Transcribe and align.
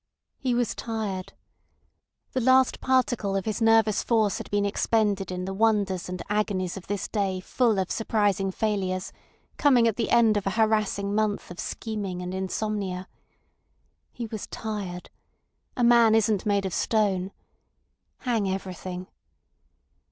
He 0.39 0.55
was 0.55 0.73
tired. 0.73 1.33
The 2.31 2.41
last 2.41 2.79
particle 2.81 3.35
of 3.35 3.45
his 3.45 3.61
nervous 3.61 4.01
force 4.01 4.39
had 4.39 4.49
been 4.49 4.65
expended 4.65 5.31
in 5.31 5.45
the 5.45 5.53
wonders 5.53 6.09
and 6.09 6.23
agonies 6.27 6.75
of 6.75 6.87
this 6.87 7.07
day 7.07 7.39
full 7.39 7.77
of 7.77 7.91
surprising 7.91 8.49
failures 8.49 9.13
coming 9.57 9.87
at 9.87 9.97
the 9.97 10.09
end 10.09 10.37
of 10.37 10.47
a 10.47 10.57
harassing 10.57 11.13
month 11.13 11.51
of 11.51 11.59
scheming 11.59 12.23
and 12.23 12.33
insomnia. 12.33 13.07
He 14.11 14.25
was 14.25 14.47
tired. 14.47 15.11
A 15.77 15.83
man 15.83 16.15
isn't 16.15 16.47
made 16.47 16.65
of 16.65 16.73
stone. 16.73 17.31
Hang 18.21 18.49
everything! 18.51 19.05